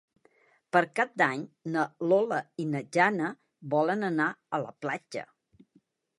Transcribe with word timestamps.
Per 0.75 0.79
Cap 0.99 1.11
d'Any 1.21 1.43
na 1.75 1.83
Lola 2.13 2.39
i 2.65 2.65
na 2.71 2.81
Jana 2.99 3.29
volen 3.75 4.09
anar 4.11 4.31
a 4.59 4.63
la 4.67 4.75
platja. 4.87 5.29